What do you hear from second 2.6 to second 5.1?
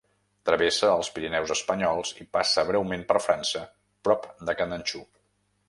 breument per França, prop de Candanchú.